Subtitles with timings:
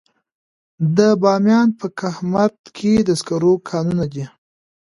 [0.97, 4.25] د بامیان په کهمرد کې د سکرو کانونه دي.